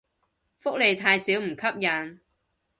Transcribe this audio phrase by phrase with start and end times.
[0.57, 2.19] 福利太少唔吸引